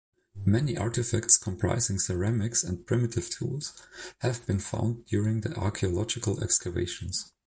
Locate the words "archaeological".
5.55-6.43